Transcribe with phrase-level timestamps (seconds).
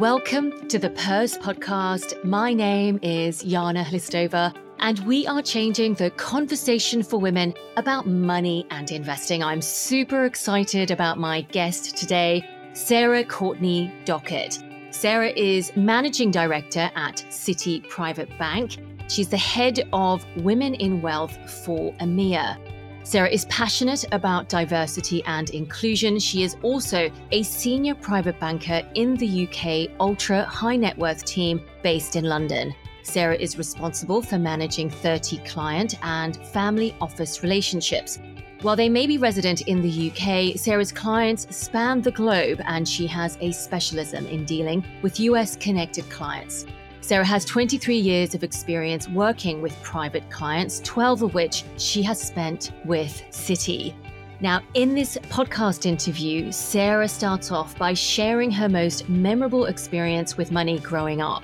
[0.00, 2.24] Welcome to the Purse Podcast.
[2.24, 8.66] My name is Yana Hlistova, and we are changing the conversation for women about money
[8.70, 9.42] and investing.
[9.42, 14.64] I'm super excited about my guest today, Sarah Courtney Dockett.
[14.90, 18.78] Sarah is managing director at Citi Private Bank.
[19.10, 22.56] She's the head of Women in Wealth for EMEA.
[23.02, 26.18] Sarah is passionate about diversity and inclusion.
[26.18, 31.64] She is also a senior private banker in the UK ultra high net worth team
[31.82, 32.74] based in London.
[33.02, 38.18] Sarah is responsible for managing 30 client and family office relationships.
[38.62, 43.06] While they may be resident in the UK, Sarah's clients span the globe and she
[43.06, 46.66] has a specialism in dealing with US connected clients.
[47.00, 52.20] Sarah has 23 years of experience working with private clients, 12 of which she has
[52.20, 53.94] spent with Citi.
[54.40, 60.52] Now, in this podcast interview, Sarah starts off by sharing her most memorable experience with
[60.52, 61.42] money growing up.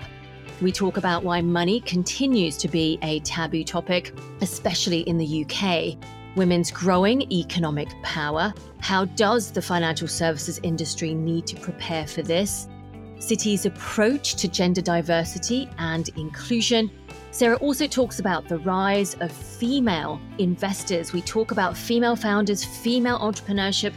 [0.62, 5.99] We talk about why money continues to be a taboo topic, especially in the UK,
[6.37, 12.69] women's growing economic power, how does the financial services industry need to prepare for this,
[13.19, 16.91] Citi's approach to gender diversity and inclusion.
[17.31, 21.12] Sarah also talks about the rise of female investors.
[21.12, 23.92] We talk about female founders, female entrepreneurship,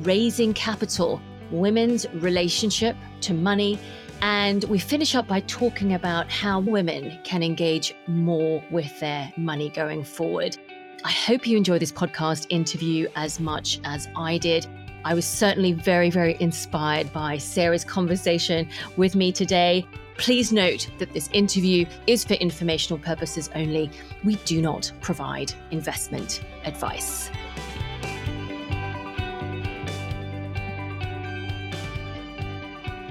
[0.00, 3.78] raising capital, women's relationship to money.
[4.20, 9.68] And we finish up by talking about how women can engage more with their money
[9.70, 10.56] going forward.
[11.04, 14.66] I hope you enjoy this podcast interview as much as I did.
[15.04, 19.86] I was certainly very, very inspired by Sarah's conversation with me today.
[20.16, 23.90] Please note that this interview is for informational purposes only.
[24.22, 27.30] We do not provide investment advice.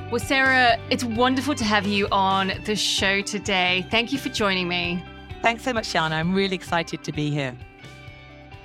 [0.10, 3.86] Well, Sarah, it's wonderful to have you on the show today.
[3.90, 5.04] Thank you for joining me.
[5.42, 6.12] Thanks so much, Shana.
[6.12, 7.58] I'm really excited to be here.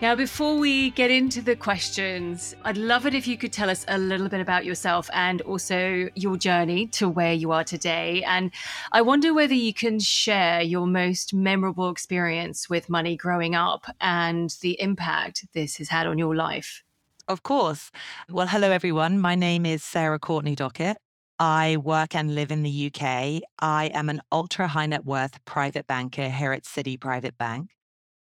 [0.03, 3.83] Now, before we get into the questions, I'd love it if you could tell us
[3.89, 8.23] a little bit about yourself and also your journey to where you are today.
[8.25, 8.51] And
[8.93, 14.55] I wonder whether you can share your most memorable experience with money growing up and
[14.61, 16.83] the impact this has had on your life.
[17.27, 17.91] Of course.
[18.29, 19.19] Well, hello, everyone.
[19.19, 20.97] My name is Sarah Courtney Dockett.
[21.39, 23.43] I work and live in the UK.
[23.59, 27.76] I am an ultra high net worth private banker here at Citi Private Bank.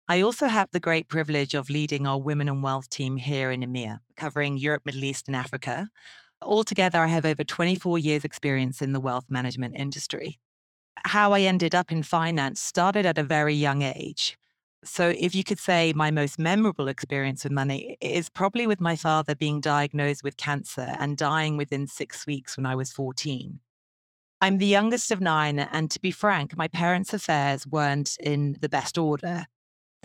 [0.07, 3.61] I also have the great privilege of leading our Women and Wealth team here in
[3.61, 5.89] EMEA, covering Europe, Middle East, and Africa.
[6.43, 10.39] Altogether, I have over 24 years' experience in the wealth management industry.
[11.05, 14.37] How I ended up in finance started at a very young age.
[14.83, 18.95] So, if you could say my most memorable experience with money is probably with my
[18.95, 23.59] father being diagnosed with cancer and dying within six weeks when I was 14.
[24.39, 28.69] I'm the youngest of nine, and to be frank, my parents' affairs weren't in the
[28.69, 29.47] best order.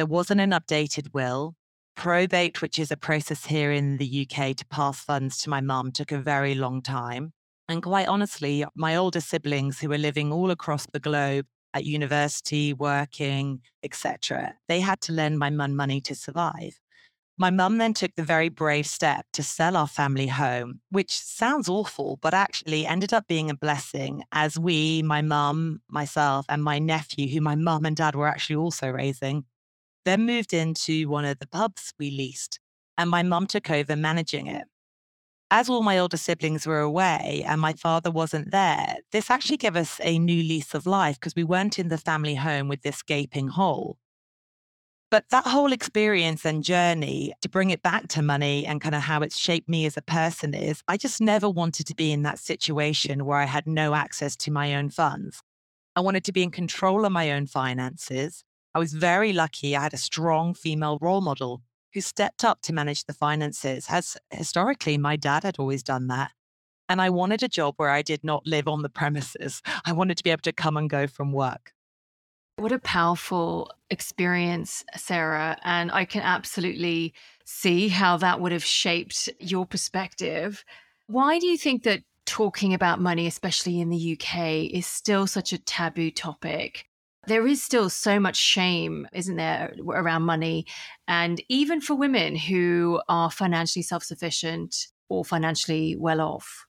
[0.01, 1.57] There wasn't an updated will.
[1.95, 5.93] Probate, which is a process here in the UK to pass funds to my mum,
[5.93, 7.35] took a very long time.
[7.69, 11.45] And quite honestly, my older siblings who were living all across the globe
[11.75, 16.81] at university, working, etc., they had to lend my mum money to survive.
[17.37, 21.69] My mum then took the very brave step to sell our family home, which sounds
[21.69, 26.79] awful, but actually ended up being a blessing as we, my mum, myself, and my
[26.79, 29.45] nephew, who my mum and dad were actually also raising,
[30.05, 32.61] then moved into one of the pubs we leased,
[32.97, 34.65] and my mum took over managing it.
[35.51, 39.75] As all my older siblings were away and my father wasn't there, this actually gave
[39.75, 43.03] us a new lease of life because we weren't in the family home with this
[43.03, 43.99] gaping hole.
[45.11, 49.03] But that whole experience and journey to bring it back to money and kind of
[49.03, 52.23] how it's shaped me as a person is I just never wanted to be in
[52.23, 55.43] that situation where I had no access to my own funds.
[55.97, 58.45] I wanted to be in control of my own finances.
[58.75, 59.77] I was very lucky.
[59.77, 64.17] I had a strong female role model who stepped up to manage the finances, as
[64.31, 66.31] historically my dad had always done that.
[66.89, 69.63] And I wanted a job where I did not live on the premises.
[69.85, 71.73] I wanted to be able to come and go from work.
[72.57, 75.57] What a powerful experience, Sarah.
[75.65, 77.15] And I can absolutely
[77.45, 80.65] see how that would have shaped your perspective.
[81.07, 85.53] Why do you think that talking about money, especially in the UK, is still such
[85.53, 86.90] a taboo topic?
[87.27, 90.67] There is still so much shame, isn't there, around money?
[91.07, 94.75] And even for women who are financially self sufficient
[95.09, 96.67] or financially well off.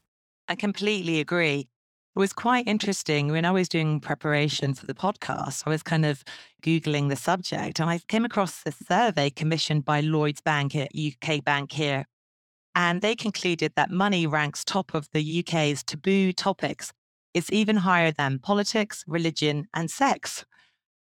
[0.47, 1.69] I completely agree.
[2.13, 5.63] It was quite interesting when I was doing preparation for the podcast.
[5.65, 6.25] I was kind of
[6.61, 11.41] Googling the subject and I came across this survey commissioned by Lloyds Bank at UK
[11.41, 12.05] Bank here.
[12.75, 16.91] And they concluded that money ranks top of the UK's taboo topics
[17.33, 20.45] It's even higher than politics, religion, and sex.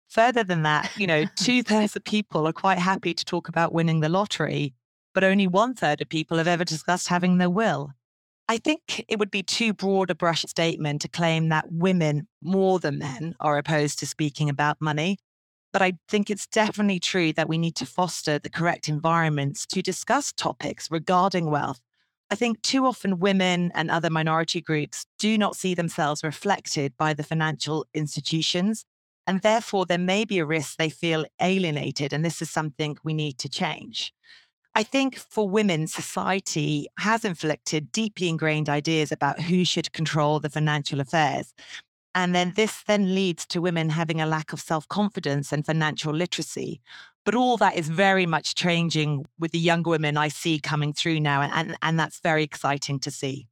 [0.09, 3.73] Further than that, you know, two thirds of people are quite happy to talk about
[3.73, 4.73] winning the lottery,
[5.13, 7.91] but only one third of people have ever discussed having their will.
[8.47, 12.79] I think it would be too broad a brush statement to claim that women more
[12.79, 15.17] than men are opposed to speaking about money.
[15.71, 19.81] But I think it's definitely true that we need to foster the correct environments to
[19.81, 21.79] discuss topics regarding wealth.
[22.29, 27.13] I think too often women and other minority groups do not see themselves reflected by
[27.13, 28.85] the financial institutions.
[29.27, 32.11] And therefore, there may be a risk they feel alienated.
[32.11, 34.13] And this is something we need to change.
[34.75, 40.49] I think for women, society has inflicted deeply ingrained ideas about who should control the
[40.49, 41.53] financial affairs.
[42.15, 46.13] And then this then leads to women having a lack of self confidence and financial
[46.13, 46.81] literacy.
[47.25, 51.19] But all that is very much changing with the younger women I see coming through
[51.19, 51.41] now.
[51.41, 53.47] And, and that's very exciting to see.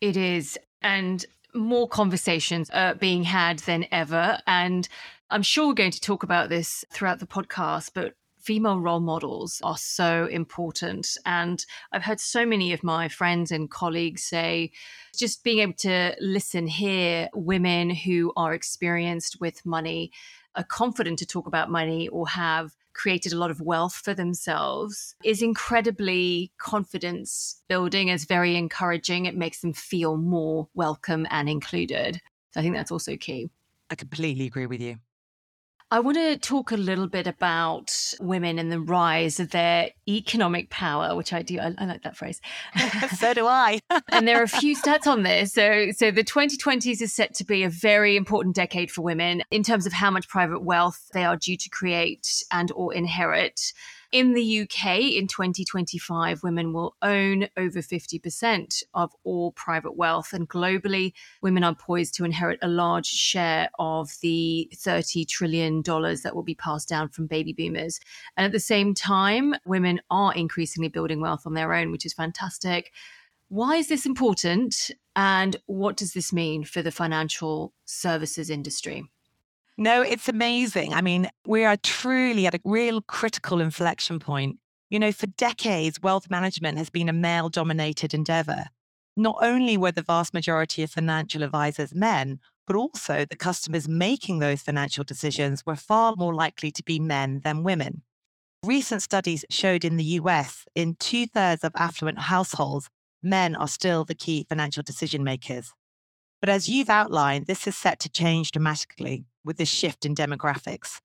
[0.00, 0.58] It is.
[0.82, 1.24] And
[1.54, 4.38] more conversations are being had than ever.
[4.46, 4.88] And
[5.30, 9.60] I'm sure we're going to talk about this throughout the podcast, but female role models
[9.62, 11.16] are so important.
[11.26, 14.72] And I've heard so many of my friends and colleagues say
[15.16, 20.10] just being able to listen, hear women who are experienced with money,
[20.56, 25.14] are confident to talk about money, or have created a lot of wealth for themselves
[25.24, 29.26] is incredibly confidence building, is very encouraging.
[29.26, 32.20] It makes them feel more welcome and included.
[32.52, 33.50] So I think that's also key.
[33.90, 34.98] I completely agree with you.
[35.92, 40.70] I want to talk a little bit about women and the rise of their economic
[40.70, 41.58] power, which I do.
[41.58, 42.40] I, I like that phrase.
[43.18, 43.80] so do I.
[44.08, 45.52] and there are a few stats on this.
[45.52, 49.64] So, so the 2020s is set to be a very important decade for women in
[49.64, 53.72] terms of how much private wealth they are due to create and or inherit.
[54.12, 60.32] In the UK in 2025, women will own over 50% of all private wealth.
[60.32, 61.12] And globally,
[61.42, 66.56] women are poised to inherit a large share of the $30 trillion that will be
[66.56, 68.00] passed down from baby boomers.
[68.36, 72.12] And at the same time, women are increasingly building wealth on their own, which is
[72.12, 72.90] fantastic.
[73.48, 74.90] Why is this important?
[75.14, 79.04] And what does this mean for the financial services industry?
[79.80, 80.92] No, it's amazing.
[80.92, 84.58] I mean, we are truly at a real critical inflection point.
[84.90, 88.66] You know, for decades, wealth management has been a male dominated endeavor.
[89.16, 94.38] Not only were the vast majority of financial advisors men, but also the customers making
[94.38, 98.02] those financial decisions were far more likely to be men than women.
[98.62, 102.90] Recent studies showed in the US, in two thirds of affluent households,
[103.22, 105.72] men are still the key financial decision makers.
[106.42, 111.00] But as you've outlined, this is set to change dramatically with this shift in demographics.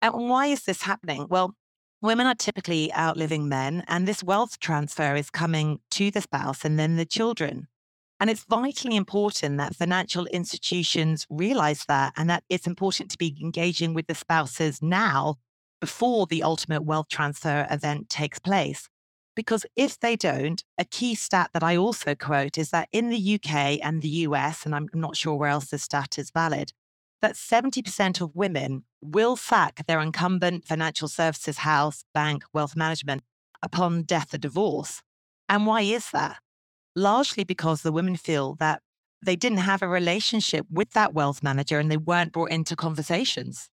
[0.00, 1.26] And why is this happening?
[1.30, 1.54] Well,
[2.00, 6.78] women are typically outliving men, and this wealth transfer is coming to the spouse and
[6.78, 7.68] then the children.
[8.22, 13.36] And it's vitally important that financial institutions realize that and that it's important to be
[13.42, 15.38] engaging with the spouses now
[15.80, 18.88] before the ultimate wealth transfer event takes place.
[19.34, 23.34] Because if they don't, a key stat that I also quote is that in the
[23.34, 26.72] UK and the US, and I'm not sure where else this stat is valid,
[27.22, 33.22] that 70% of women will sack their incumbent financial services house, bank, wealth management
[33.62, 35.02] upon death or divorce.
[35.48, 36.36] And why is that?
[36.94, 38.82] Largely because the women feel that
[39.24, 43.68] they didn't have a relationship with that wealth manager and they weren't brought into conversations.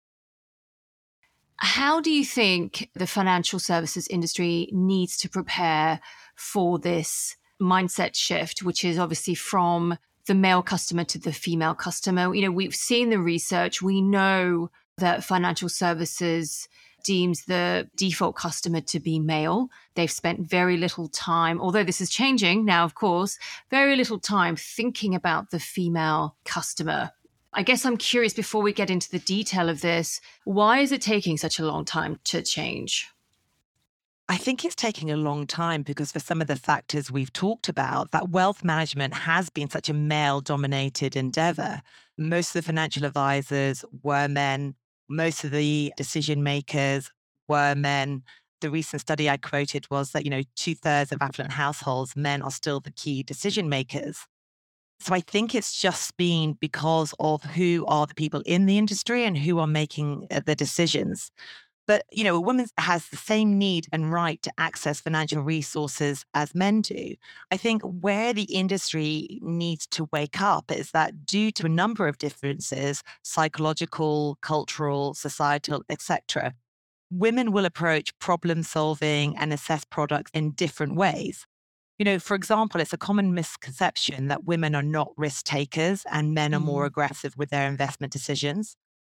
[1.56, 6.00] How do you think the financial services industry needs to prepare
[6.34, 12.34] for this mindset shift, which is obviously from the male customer to the female customer.
[12.34, 13.82] You know, we've seen the research.
[13.82, 16.68] We know that financial services
[17.04, 19.68] deems the default customer to be male.
[19.94, 23.38] They've spent very little time, although this is changing now, of course,
[23.70, 27.12] very little time thinking about the female customer.
[27.52, 31.02] I guess I'm curious before we get into the detail of this, why is it
[31.02, 33.13] taking such a long time to change?
[34.26, 37.68] I think it's taking a long time because for some of the factors we've talked
[37.68, 41.82] about, that wealth management has been such a male dominated endeavor.
[42.16, 44.76] Most of the financial advisors were men,
[45.10, 47.10] most of the decision makers
[47.48, 48.22] were men.
[48.62, 52.40] The recent study I quoted was that, you know, two thirds of affluent households, men
[52.40, 54.26] are still the key decision makers.
[55.00, 59.24] So I think it's just been because of who are the people in the industry
[59.24, 61.30] and who are making uh, the decisions.
[61.86, 66.24] But, you know, a woman has the same need and right to access financial resources
[66.32, 67.14] as men do.
[67.50, 72.08] I think where the industry needs to wake up is that due to a number
[72.08, 76.54] of differences, psychological, cultural, societal, etc.,
[77.10, 81.46] women will approach problem solving and assess products in different ways.
[81.98, 86.34] You know, for example, it's a common misconception that women are not risk takers and
[86.34, 86.86] men are more Mm.
[86.86, 88.76] aggressive with their investment decisions.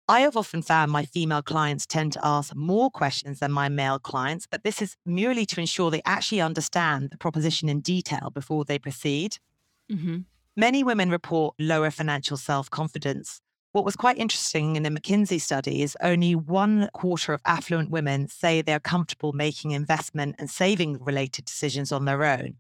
[0.10, 4.00] I have often found my female clients tend to ask more questions than my male
[4.00, 8.64] clients, but this is merely to ensure they actually understand the proposition in detail before
[8.66, 9.38] they proceed.
[9.90, 10.20] hmm
[10.60, 13.42] Many women report lower financial self confidence.
[13.74, 18.28] What was quite interesting in a McKinsey study is only one quarter of affluent women
[18.28, 22.56] say they're comfortable making investment and saving related decisions on their own.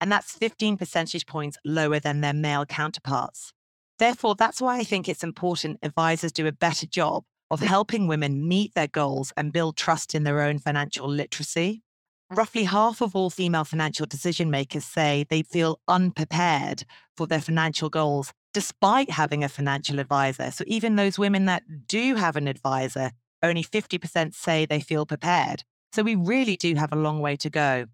[0.00, 3.52] And that's 15 percentage points lower than their male counterparts.
[3.98, 7.66] Therefore, that's why I think it's important advisors do a better job of mm.
[7.66, 11.82] helping women meet their goals and build trust in their own financial literacy.
[12.30, 16.84] Roughly half of all female financial decision makers say they feel unprepared
[17.16, 20.50] for their financial goals despite having a financial advisor.
[20.50, 25.64] So even those women that do have an advisor, only 50% say they feel prepared.
[25.92, 27.86] So we really do have a long way to go.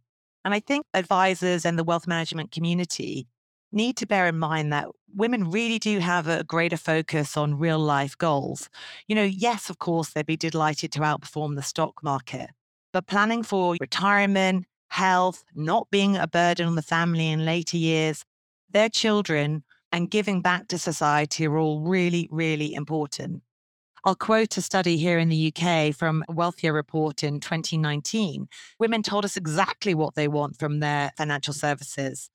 [0.44, 3.26] And I think advisors and the wealth management community
[3.72, 7.78] need to bear in mind that women really do have a greater focus on real
[7.78, 8.68] life goals.
[9.06, 12.50] You know, yes, of course, they'd be delighted to outperform the stock market,
[12.92, 18.24] but planning for retirement, health, not being a burden on the family in later years,
[18.70, 23.42] their children, and giving back to society are all really, really important.
[24.04, 28.48] I'll quote a study here in the UK from a Wealthier Report in 2019.
[28.78, 32.30] Women told us exactly what they want from their financial services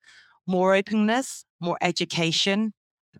[0.47, 2.73] more openness, more education,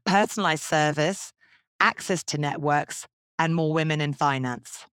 [0.05, 1.33] personalized service,
[1.79, 3.07] access to networks,
[3.39, 4.85] and more women in finance.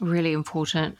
[0.00, 0.96] Really important.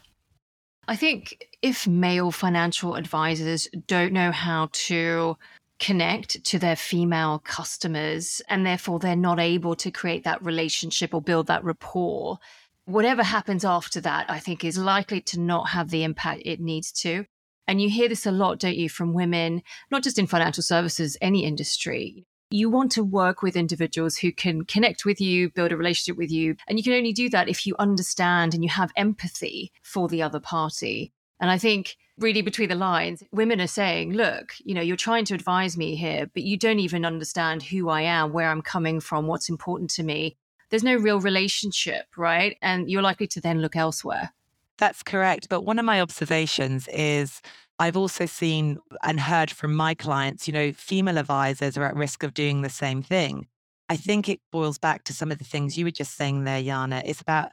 [0.89, 5.37] I think if male financial advisors don't know how to
[5.79, 11.23] connect to their female customers and therefore they're not able to create that relationship or
[11.23, 12.39] build that rapport,
[12.85, 16.93] whatever happens after that, I think is likely to not have the impact it needs
[16.93, 17.25] to.
[17.67, 21.17] And you hear this a lot, don't you, from women, not just in financial services,
[21.21, 22.27] any industry.
[22.51, 26.33] You want to work with individuals who can connect with you, build a relationship with
[26.33, 26.57] you.
[26.67, 30.23] And you can only do that if you understand and you have empathy for the
[30.23, 31.13] other party.
[31.39, 35.25] And I think really between the lines, women are saying, look, you know, you're trying
[35.27, 39.01] to advise me here, but you don't even understand who I am, where I'm coming
[39.01, 40.37] from, what's important to me.
[40.71, 42.57] There's no real relationship, right?
[42.63, 44.33] And you're likely to then look elsewhere.
[44.81, 45.49] That's correct.
[45.51, 47.43] But one of my observations is
[47.79, 52.23] I've also seen and heard from my clients, you know, female advisors are at risk
[52.23, 53.47] of doing the same thing.
[53.91, 56.63] I think it boils back to some of the things you were just saying there,
[56.63, 57.03] Yana.
[57.05, 57.51] It's about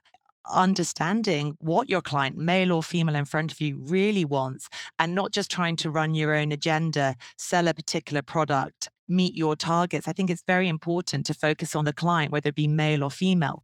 [0.50, 5.34] understanding what your client, male or female, in front of you really wants and not
[5.34, 10.08] just trying to run your own agenda, sell a particular product, meet your targets.
[10.08, 13.12] I think it's very important to focus on the client, whether it be male or
[13.12, 13.64] female.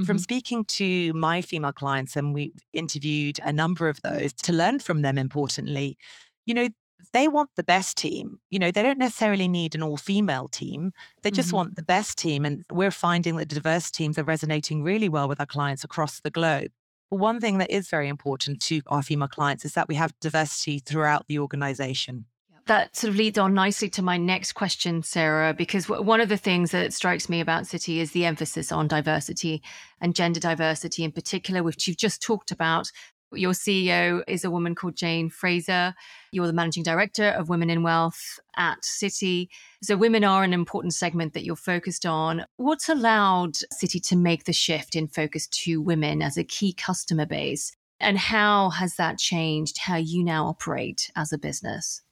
[0.00, 0.18] From Mhm.
[0.18, 5.02] speaking to my female clients, and we interviewed a number of those to learn from
[5.02, 5.96] them, importantly,
[6.44, 6.68] you know,
[7.12, 8.40] they want the best team.
[8.50, 10.92] You know, they don't necessarily need an all female team.
[11.22, 11.52] They just Mhm.
[11.52, 12.44] want the best team.
[12.44, 16.30] And we're finding that diverse teams are resonating really well with our clients across the
[16.30, 16.70] globe.
[17.10, 20.18] But one thing that is very important to our female clients is that we have
[20.20, 22.26] diversity throughout the organization.
[22.66, 26.36] That sort of leads on nicely to my next question, Sarah, because one of the
[26.36, 29.62] things that strikes me about Citi is the emphasis on diversity
[30.00, 32.92] and gender diversity in particular, which you've just talked about.
[33.32, 35.94] Your CEO is a woman called Jane Fraser.
[36.30, 39.48] You're the managing director of Women in Wealth at Citi.
[39.82, 42.44] So, women are an important segment that you're focused on.
[42.58, 47.26] What's allowed Citi to make the shift in focus to women as a key customer
[47.26, 47.74] base?
[47.98, 52.02] And how has that changed how you now operate as a business?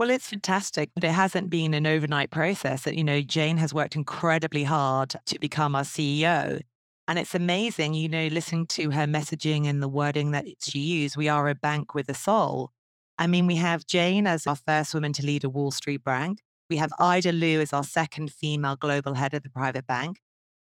[0.00, 2.84] Well, it's fantastic, but it hasn't been an overnight process.
[2.84, 6.62] That, you know, Jane has worked incredibly hard to become our CEO.
[7.06, 11.18] And it's amazing, you know, listening to her messaging and the wording that she used.
[11.18, 12.70] We are a bank with a soul.
[13.18, 16.38] I mean, we have Jane as our first woman to lead a Wall Street bank.
[16.70, 20.22] We have Ida Liu as our second female global head of the private bank.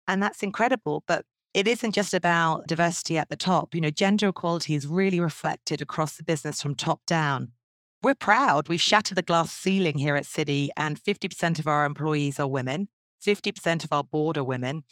[0.06, 1.04] And that's incredible.
[1.06, 3.74] But it isn't just about diversity at the top.
[3.74, 7.52] You know, gender equality is really reflected across the business from top down.
[8.02, 8.68] We're proud.
[8.68, 12.88] We've shattered the glass ceiling here at Citi, and 50% of our employees are women,
[13.24, 14.84] 50% of our board are women.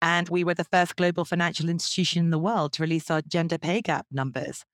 [0.00, 3.58] And we were the first global financial institution in the world to release our gender
[3.58, 4.64] pay gap numbers.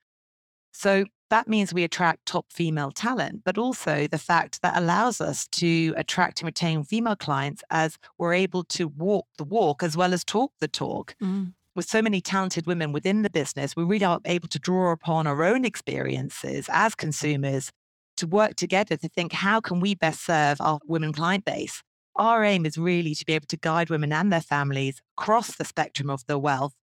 [0.73, 5.47] So that means we attract top female talent, but also the fact that allows us
[5.49, 10.13] to attract and retain female clients as we're able to walk the walk as well
[10.13, 11.15] as talk the talk.
[11.23, 11.55] Mm.
[11.75, 15.27] With so many talented women within the business, we really are able to draw upon
[15.27, 17.71] our own experiences as consumers
[18.19, 21.83] to work together to think how can we best serve our women client base.
[22.15, 25.65] Our aim is really to be able to guide women and their families across the
[25.65, 26.75] spectrum of their wealth,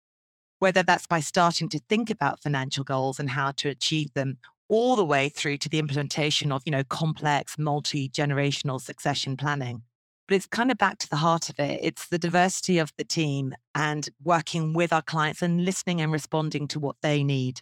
[0.58, 4.96] whether that's by starting to think about financial goals and how to achieve them, all
[4.96, 9.84] the way through to the implementation of, you know, complex multi-generational succession planning.
[10.30, 11.80] But it's kind of back to the heart of it.
[11.82, 16.68] It's the diversity of the team and working with our clients and listening and responding
[16.68, 17.62] to what they need.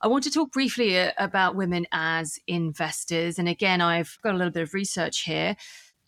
[0.00, 3.38] I want to talk briefly uh, about women as investors.
[3.38, 5.54] And again, I've got a little bit of research here.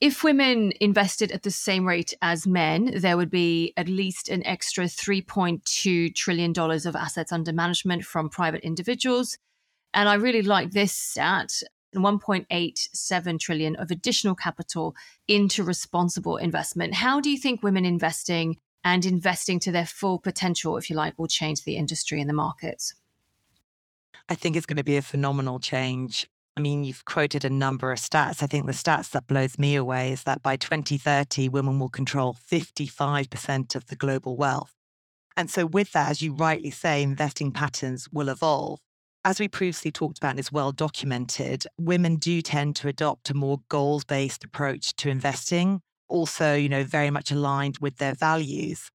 [0.01, 4.47] If women invested at the same rate as men, there would be at least an
[4.47, 9.37] extra $3.2 trillion of assets under management from private individuals.
[9.93, 11.63] And I really like this stat
[11.95, 14.95] 1.87 trillion of additional capital
[15.27, 16.95] into responsible investment.
[16.95, 21.19] How do you think women investing and investing to their full potential, if you like,
[21.19, 22.95] will change the industry and the markets?
[24.29, 26.29] I think it's going to be a phenomenal change.
[26.57, 28.43] I mean, you've quoted a number of stats.
[28.43, 32.35] I think the stats that blows me away is that by 2030, women will control
[32.35, 34.75] 55% of the global wealth.
[35.37, 38.81] And so, with that, as you rightly say, investing patterns will evolve
[39.25, 43.35] as we previously talked about and is well documented, women do tend to adopt a
[43.35, 48.91] more goals based approach to investing, also, you know, very much aligned with their values.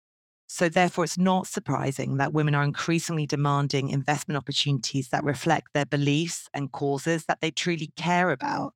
[0.47, 5.85] So, therefore, it's not surprising that women are increasingly demanding investment opportunities that reflect their
[5.85, 8.73] beliefs and causes that they truly care about.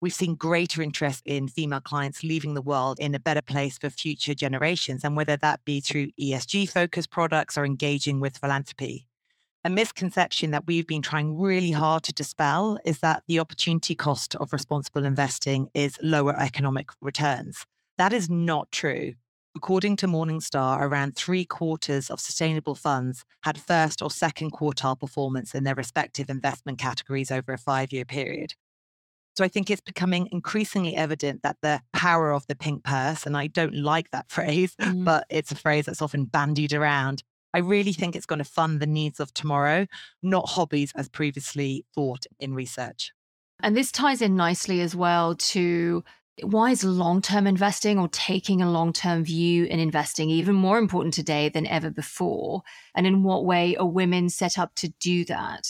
[0.00, 3.90] We've seen greater interest in female clients leaving the world in a better place for
[3.90, 9.06] future generations, and whether that be through ESG focused products or engaging with philanthropy
[9.64, 14.34] a misconception that we've been trying really hard to dispel is that the opportunity cost
[14.36, 17.66] of responsible investing is lower economic returns.
[17.98, 19.14] That is not true.
[19.54, 25.54] According to Morningstar, around three quarters of sustainable funds had first or second quartile performance
[25.54, 28.54] in their respective investment categories over a five year period.
[29.36, 33.36] So I think it's becoming increasingly evident that the power of the pink purse, and
[33.36, 35.04] I don't like that phrase, mm.
[35.04, 37.22] but it's a phrase that's often bandied around,
[37.52, 39.86] I really think it's going to fund the needs of tomorrow,
[40.22, 43.12] not hobbies as previously thought in research.
[43.62, 46.04] And this ties in nicely as well to
[46.42, 50.78] why is long term investing or taking a long term view in investing even more
[50.78, 52.62] important today than ever before?
[52.94, 55.62] And in what way are women set up to do that?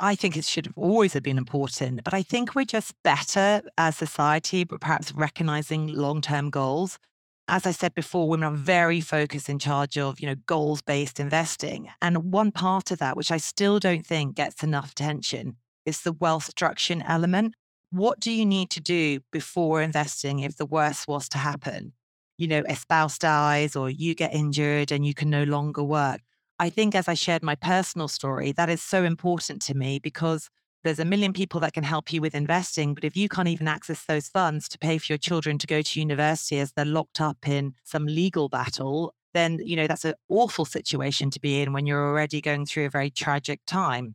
[0.00, 3.62] I think it should have always have been important, but I think we're just better
[3.78, 6.98] as society, but perhaps recognizing long term goals
[7.48, 11.20] as I said before, women are very focused in charge of, you know, goals based
[11.20, 11.88] investing.
[12.00, 16.12] And one part of that, which I still don't think gets enough attention, is the
[16.12, 17.54] wealth structure element.
[17.90, 21.92] What do you need to do before investing if the worst was to happen?
[22.38, 26.20] You know, a spouse dies or you get injured and you can no longer work.
[26.58, 30.48] I think, as I shared my personal story, that is so important to me because
[30.84, 32.94] there's a million people that can help you with investing.
[32.94, 35.82] But if you can't even access those funds to pay for your children to go
[35.82, 40.14] to university as they're locked up in some legal battle, then, you know, that's an
[40.28, 44.14] awful situation to be in when you're already going through a very tragic time.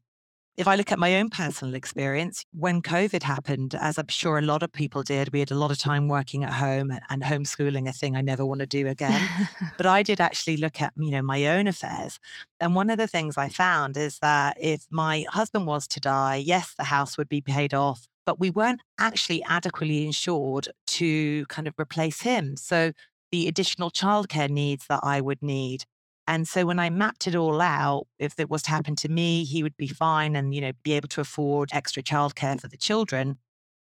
[0.60, 4.42] If I look at my own personal experience, when COVID happened, as I'm sure a
[4.42, 7.88] lot of people did, we had a lot of time working at home and homeschooling,
[7.88, 9.22] a thing I never want to do again.
[9.78, 12.20] but I did actually look at, you know, my own affairs.
[12.60, 16.36] And one of the things I found is that if my husband was to die,
[16.36, 21.70] yes, the house would be paid off, but we weren't actually adequately insured to kind
[21.70, 22.58] of replace him.
[22.58, 22.92] So
[23.32, 25.86] the additional childcare needs that I would need
[26.30, 29.46] and so when I mapped it all out, if it was to happen to me,
[29.46, 32.78] he would be fine and, you know, be able to afford extra childcare for the
[32.78, 33.40] children,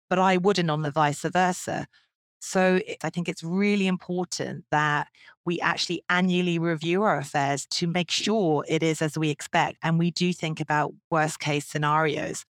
[0.10, 1.86] but I wouldn't on the vice versa.
[2.40, 5.08] So I think it's really important that
[5.46, 9.78] we actually annually review our affairs to make sure it is as we expect.
[9.84, 12.44] And we do think about worst case scenarios.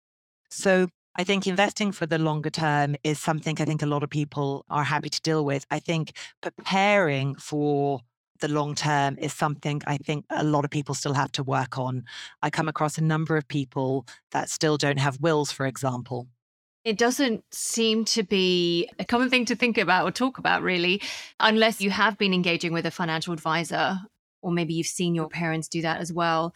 [0.50, 4.10] So I think investing for the longer term is something I think a lot of
[4.10, 5.64] people are happy to deal with.
[5.70, 8.02] I think preparing for
[8.40, 11.78] the long term is something I think a lot of people still have to work
[11.78, 12.04] on.
[12.42, 16.28] I come across a number of people that still don't have wills, for example.
[16.84, 21.02] It doesn't seem to be a common thing to think about or talk about, really,
[21.40, 23.98] unless you have been engaging with a financial advisor,
[24.42, 26.54] or maybe you've seen your parents do that as well.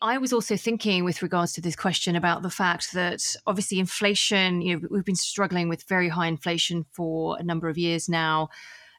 [0.00, 4.60] I was also thinking with regards to this question about the fact that obviously inflation,
[4.60, 8.48] you know, we've been struggling with very high inflation for a number of years now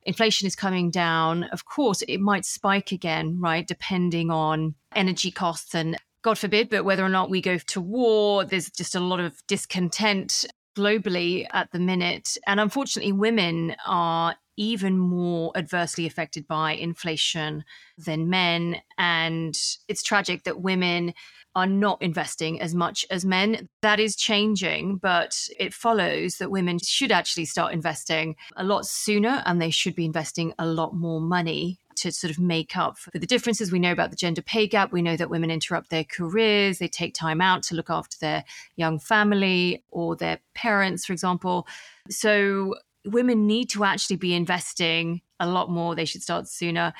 [0.09, 1.45] inflation is coming down.
[1.45, 3.65] Of course, it might spike again, right?
[3.65, 8.43] Depending on energy costs and God forbid, but whether or not we go to war,
[8.43, 10.45] there's just a lot of discontent
[10.75, 12.37] globally at the minute.
[12.45, 17.63] And unfortunately, women are even more adversely affected by inflation
[17.97, 18.81] than men.
[18.97, 21.13] And it's tragic that women
[21.55, 23.69] are not investing as much as men.
[23.81, 29.41] That is changing, but it follows that women should actually start investing a lot sooner
[29.45, 33.11] and they should be investing a lot more money to sort of make up for
[33.11, 33.71] the differences.
[33.71, 34.91] We know about the gender pay gap.
[34.91, 38.43] We know that women interrupt their careers, they take time out to look after their
[38.75, 41.67] young family or their parents, for example.
[42.09, 45.95] So women need to actually be investing a lot more.
[45.95, 46.93] They should start sooner.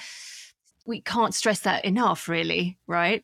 [0.85, 3.23] We can't stress that enough, really, right?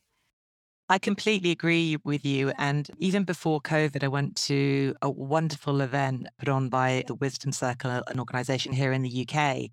[0.88, 2.52] I completely agree with you.
[2.60, 7.52] And even before COVID, I went to a wonderful event put on by the Wisdom
[7.52, 9.72] Circle, an organization here in the UK.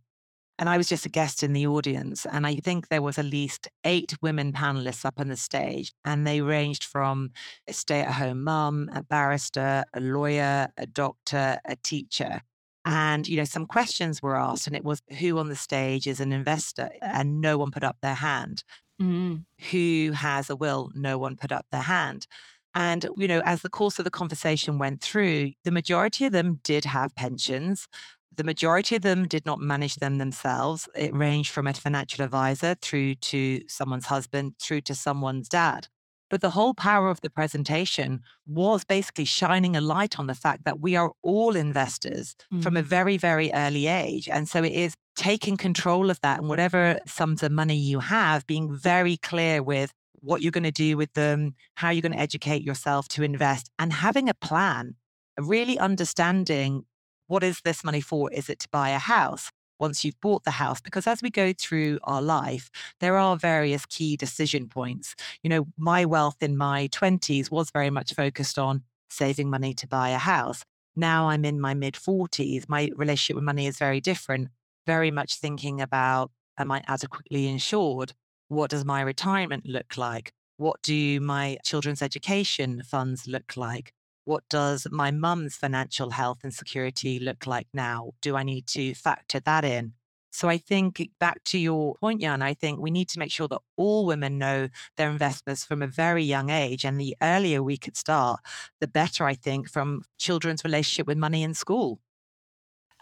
[0.58, 2.24] And I was just a guest in the audience.
[2.24, 5.92] And I think there was at least eight women panelists up on the stage.
[6.04, 7.32] And they ranged from
[7.68, 12.40] a stay at home mum, a barrister, a lawyer, a doctor, a teacher.
[12.84, 16.20] And, you know, some questions were asked, and it was who on the stage is
[16.20, 16.90] an investor?
[17.00, 18.64] And no one put up their hand.
[19.00, 19.44] Mm.
[19.70, 20.90] Who has a will?
[20.94, 22.26] No one put up their hand.
[22.74, 26.60] And, you know, as the course of the conversation went through, the majority of them
[26.62, 27.86] did have pensions.
[28.34, 30.88] The majority of them did not manage them themselves.
[30.96, 35.88] It ranged from a financial advisor through to someone's husband, through to someone's dad.
[36.32, 40.64] But the whole power of the presentation was basically shining a light on the fact
[40.64, 42.62] that we are all investors mm.
[42.62, 42.86] from a mm.
[42.86, 44.30] very, very early age.
[44.30, 48.46] And so it is taking control of that and whatever sums of money you have,
[48.46, 52.18] being very clear with what you're going to do with them, how you're going to
[52.18, 54.94] educate yourself to invest, and having a plan,
[55.38, 56.86] really understanding
[57.26, 58.32] what is this money for?
[58.32, 59.50] Is it to buy a house?
[59.82, 60.80] Once you've bought the house.
[60.80, 65.14] Because as we go through our life, there are various key decision points.
[65.42, 69.86] You know, my wealth in my 20s was very much focused on saving money to
[69.86, 70.64] buy a house.
[70.94, 72.68] Now I'm in my mid 40s.
[72.68, 74.48] My relationship with money is very different,
[74.86, 78.12] very much thinking about am I adequately insured?
[78.48, 80.32] What does my retirement look like?
[80.58, 83.92] What do my children's education funds look like?
[84.24, 88.12] What does my mum's financial health and security look like now?
[88.20, 89.94] Do I need to factor that in?
[90.30, 93.48] So I think back to your point, Jan, I think we need to make sure
[93.48, 96.87] that all women know their investments from a very young age.
[96.87, 98.40] And the earlier we could start,
[98.80, 102.00] the better, I think, from children's relationship with money in school.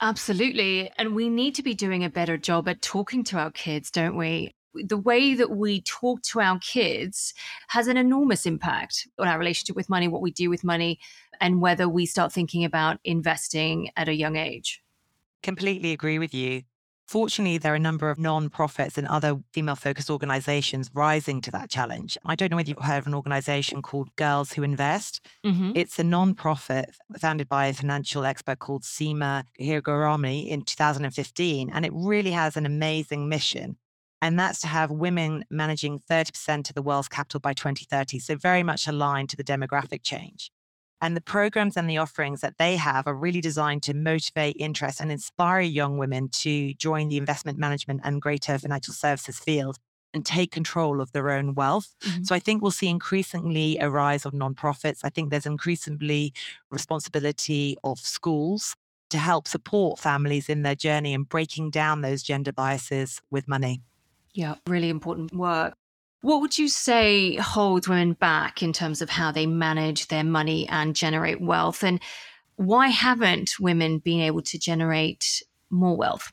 [0.00, 0.90] Absolutely.
[0.98, 4.16] And we need to be doing a better job at talking to our kids, don't
[4.16, 4.52] we?
[4.74, 7.34] The way that we talk to our kids
[7.68, 10.98] has an enormous impact on our relationship with money, what we do with money,
[11.40, 14.82] and whether we start thinking about investing at a young age.
[15.42, 16.62] Completely agree with you.
[17.10, 21.68] Fortunately, there are a number of non-profits and other female focused organizations rising to that
[21.68, 22.16] challenge.
[22.24, 25.20] I don't know whether you've heard of an organization called Girls Who Invest.
[25.44, 25.72] Mm-hmm.
[25.74, 31.70] It's a non-profit founded by a financial expert called Seema Hingorani in 2015.
[31.74, 33.76] And it really has an amazing mission
[34.22, 38.18] and that's to have women managing 30% of the world's capital by 2030.
[38.18, 40.50] So, very much aligned to the demographic change.
[41.02, 45.00] And the programs and the offerings that they have are really designed to motivate interest
[45.00, 49.78] and inspire young women to join the investment management and greater financial services field
[50.12, 51.94] and take control of their own wealth.
[52.02, 52.24] Mm-hmm.
[52.24, 55.00] So I think we'll see increasingly a rise of nonprofits.
[55.02, 56.34] I think there's increasingly
[56.70, 58.74] responsibility of schools
[59.10, 63.80] to help support families in their journey and breaking down those gender biases with money.
[64.34, 65.74] Yeah, really important work.
[66.22, 70.68] What would you say holds women back in terms of how they manage their money
[70.68, 71.82] and generate wealth?
[71.82, 72.00] And
[72.56, 76.30] why haven't women been able to generate more wealth?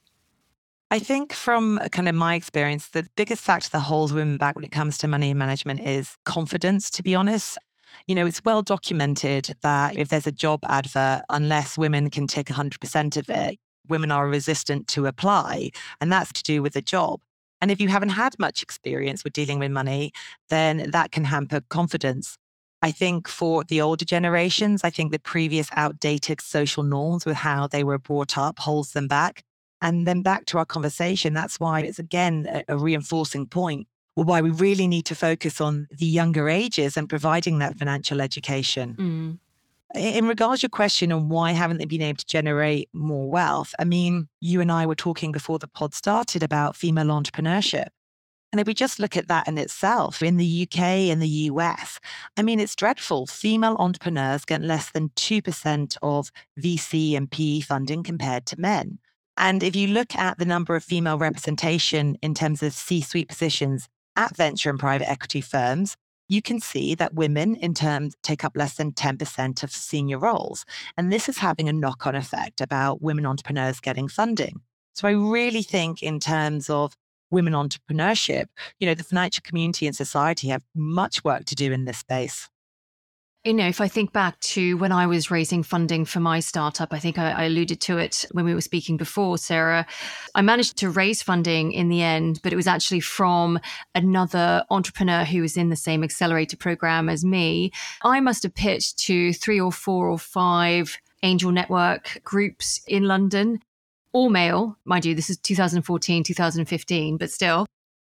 [0.91, 4.65] I think from kind of my experience, the biggest factor that holds women back when
[4.65, 7.57] it comes to money management is confidence, to be honest.
[8.07, 12.47] You know, it's well documented that if there's a job advert, unless women can take
[12.47, 15.71] 100% of it, women are resistant to apply.
[15.99, 17.21] And that's to do with the job.
[17.61, 20.11] And if you haven't had much experience with dealing with money,
[20.49, 22.37] then that can hamper confidence.
[22.81, 27.67] I think for the older generations, I think the previous outdated social norms with how
[27.67, 29.43] they were brought up holds them back.
[29.81, 33.87] And then back to our conversation, that's why it's again a, a reinforcing point.
[34.13, 38.95] Why we really need to focus on the younger ages and providing that financial education.
[38.97, 39.39] Mm
[39.95, 43.73] in regards to your question on why haven't they been able to generate more wealth,
[43.79, 47.87] I mean, you and I were talking before the pod started about female entrepreneurship.
[48.51, 51.99] And if we just look at that in itself, in the UK and the US,
[52.37, 53.27] I mean, it's dreadful.
[53.27, 58.99] Female entrepreneurs get less than 2% of VC and PE funding compared to men.
[59.35, 63.29] And if you look at the number of female representation in terms of C suite
[63.29, 65.95] positions at venture and private equity firms,
[66.27, 70.65] you can see that women in terms take up less than 10% of senior roles.
[70.97, 74.61] And this is having a knock on effect about women entrepreneurs getting funding.
[74.93, 76.93] So I really think in terms of
[77.29, 78.45] women entrepreneurship,
[78.79, 82.49] you know, the financial community and society have much work to do in this space.
[83.43, 86.91] You know, if I think back to when I was raising funding for my startup,
[86.91, 89.85] I think I, I, alluded to it when we were speaking before, Sarah.
[90.35, 93.59] I managed to raise funding in the end, but it was actually from
[93.95, 97.71] another entrepreneur who was in the same accelerator program as me.
[98.03, 103.59] I must have pitched to three or four or five angel network groups in London,
[104.11, 107.65] all male, mind you, this is 2014, 2015, but still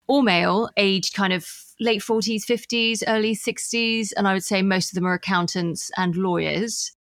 [0.08, 1.46] all male, aged kind of
[1.80, 4.12] late 40s, 50s, early 60s.
[4.16, 6.92] And I would say most of them are accountants and lawyers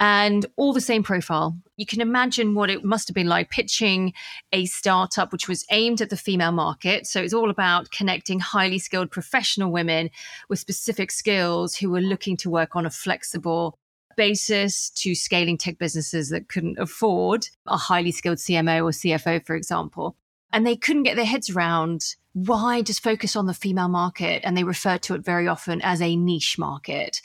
[0.00, 1.56] and all the same profile.
[1.76, 4.12] You can imagine what it must have been like pitching
[4.52, 7.06] a startup which was aimed at the female market.
[7.06, 10.10] So it's all about connecting highly skilled professional women
[10.48, 13.78] with specific skills who were looking to work on a flexible
[14.16, 19.54] basis to scaling tech businesses that couldn't afford a highly skilled CMO or CFO, for
[19.54, 20.16] example.
[20.52, 24.42] And they couldn't get their heads around why just focus on the female market?
[24.44, 27.22] And they refer to it very often as a niche market.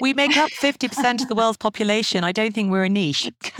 [0.00, 2.22] We make up 50% of the world's population.
[2.22, 3.30] I don't think we're a niche.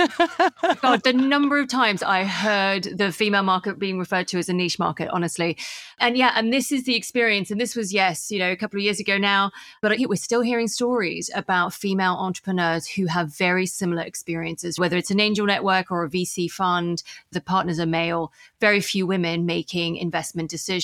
[0.82, 4.52] God, the number of times I heard the female market being referred to as a
[4.52, 5.56] niche market, honestly.
[5.98, 7.50] And yeah, and this is the experience.
[7.50, 9.50] And this was, yes, you know, a couple of years ago now,
[9.82, 15.10] but we're still hearing stories about female entrepreneurs who have very similar experiences, whether it's
[15.10, 17.02] an angel network or a VC fund,
[17.32, 20.83] the partners are male, very few women making investment decisions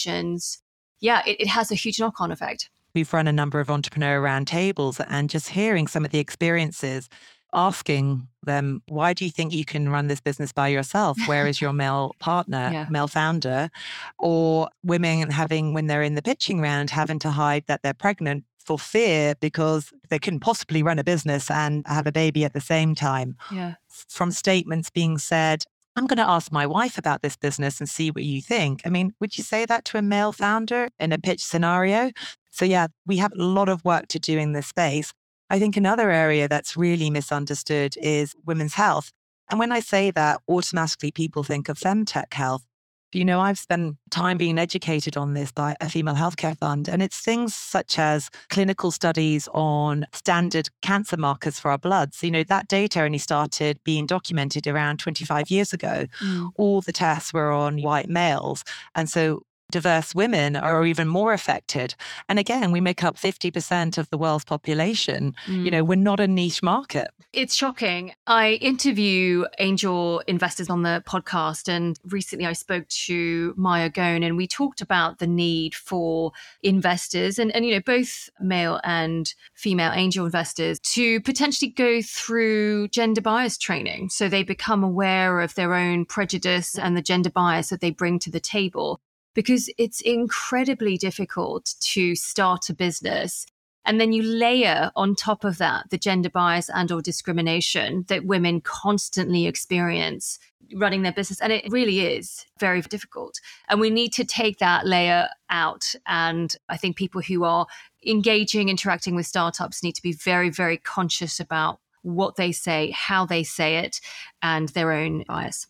[1.01, 2.71] yeah, it, it has a huge knock on effect.
[2.95, 7.09] We've run a number of entrepreneur roundtables and just hearing some of the experiences,
[7.53, 11.17] asking them, why do you think you can run this business by yourself?
[11.27, 12.87] Where is your male partner, yeah.
[12.91, 13.71] male founder?
[14.19, 18.45] Or women having, when they're in the pitching round, having to hide that they're pregnant
[18.59, 22.61] for fear because they couldn't possibly run a business and have a baby at the
[22.61, 23.37] same time.
[23.51, 23.75] Yeah.
[23.89, 25.65] From statements being said,
[26.01, 28.81] I'm going to ask my wife about this business and see what you think.
[28.87, 32.11] I mean, would you say that to a male founder in a pitch scenario?
[32.49, 35.13] So, yeah, we have a lot of work to do in this space.
[35.51, 39.13] I think another area that's really misunderstood is women's health.
[39.51, 42.65] And when I say that, automatically people think of femtech health.
[43.13, 47.03] You know, I've spent time being educated on this by a female healthcare fund, and
[47.03, 52.23] it's things such as clinical studies on standard cancer markers for our bloods.
[52.23, 56.07] You know, that data only started being documented around 25 years ago.
[56.21, 56.51] Mm.
[56.57, 58.63] All the tests were on white males.
[58.95, 61.95] And so diverse women are even more affected.
[62.29, 65.35] And again, we make up 50% of the world's population.
[65.47, 65.65] Mm.
[65.65, 67.09] You know, we're not a niche market.
[67.33, 68.13] It's shocking.
[68.27, 74.37] I interview angel investors on the podcast, and recently I spoke to Maya Gone, and
[74.37, 79.93] we talked about the need for investors and, and you know, both male and female
[79.95, 85.75] angel investors to potentially go through gender bias training so they become aware of their
[85.75, 89.01] own prejudice and the gender bias that they bring to the table
[89.35, 93.47] because it's incredibly difficult to start a business
[93.85, 98.25] and then you layer on top of that the gender bias and or discrimination that
[98.25, 100.39] women constantly experience
[100.77, 103.41] running their business and it really is very difficult.
[103.69, 107.67] And we need to take that layer out and i think people who are
[108.07, 113.27] engaging interacting with startups need to be very very conscious about what they say how
[113.27, 114.01] they say it
[114.43, 115.67] and their own bias.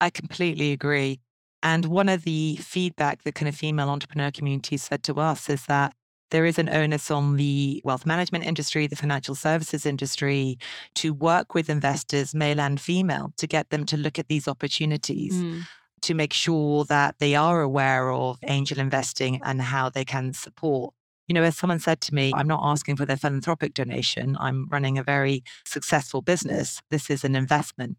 [0.00, 1.20] I completely agree
[1.62, 5.66] and one of the feedback the kind of female entrepreneur community said to us is
[5.66, 5.94] that
[6.30, 10.58] there is an onus on the wealth management industry, the financial services industry,
[10.94, 15.34] to work with investors, male and female, to get them to look at these opportunities.
[15.34, 15.62] Mm.
[16.02, 20.94] To make sure that they are aware of angel investing and how they can support
[21.26, 24.36] you know, as someone said to me, I'm not asking for their philanthropic donation.
[24.38, 26.80] I'm running a very successful business.
[26.90, 27.96] This is an investment.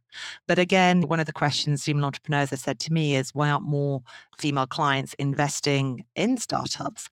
[0.48, 3.66] But again, one of the questions female entrepreneurs have said to me is why aren't
[3.66, 4.02] more
[4.38, 7.10] female clients investing in startups?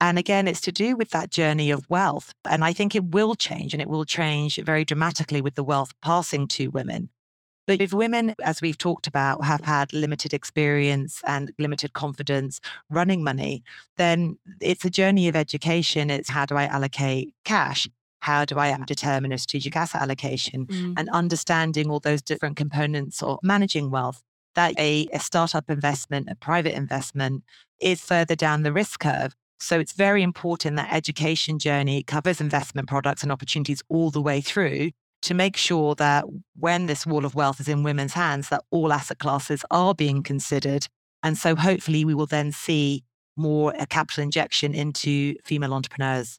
[0.00, 2.32] And again, it's to do with that journey of wealth.
[2.48, 5.92] And I think it will change and it will change very dramatically with the wealth
[6.02, 7.10] passing to women.
[7.68, 13.22] But if women, as we've talked about, have had limited experience and limited confidence running
[13.22, 13.62] money,
[13.98, 16.08] then it's a journey of education.
[16.08, 17.86] It's how do I allocate cash?
[18.20, 20.94] How do I determine a strategic asset allocation mm.
[20.96, 24.22] and understanding all those different components of managing wealth?
[24.54, 27.44] That a, a startup investment, a private investment
[27.82, 29.36] is further down the risk curve.
[29.60, 34.40] So it's very important that education journey covers investment products and opportunities all the way
[34.40, 36.24] through to make sure that
[36.56, 40.22] when this wall of wealth is in women's hands, that all asset classes are being
[40.22, 40.86] considered.
[41.22, 43.04] And so hopefully we will then see
[43.36, 46.38] more a capital injection into female entrepreneurs.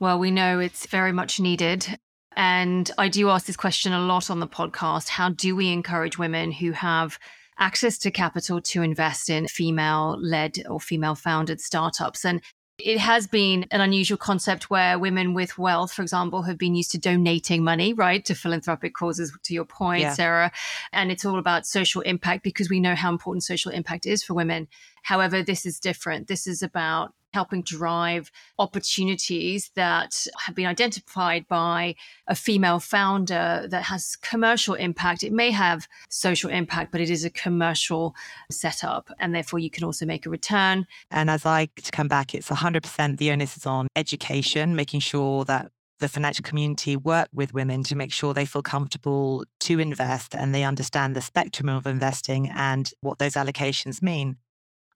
[0.00, 1.98] Well, we know it's very much needed.
[2.36, 5.08] And I do ask this question a lot on the podcast.
[5.08, 7.18] How do we encourage women who have
[7.58, 12.24] access to capital to invest in female led or female founded startups?
[12.24, 12.42] And
[12.76, 16.90] It has been an unusual concept where women with wealth, for example, have been used
[16.90, 20.12] to donating money, right, to philanthropic causes, to your point, yeah.
[20.12, 20.52] Sarah.
[20.92, 24.34] And it's all about social impact because we know how important social impact is for
[24.34, 24.66] women.
[25.04, 26.26] However, this is different.
[26.26, 31.94] This is about helping drive opportunities that have been identified by
[32.28, 35.22] a female founder that has commercial impact.
[35.22, 38.14] It may have social impact, but it is a commercial
[38.50, 39.10] setup.
[39.18, 40.86] And therefore, you can also make a return.
[41.10, 45.70] And as I come back, it's 100% the onus is on education, making sure that
[46.00, 50.54] the financial community work with women to make sure they feel comfortable to invest and
[50.54, 54.36] they understand the spectrum of investing and what those allocations mean.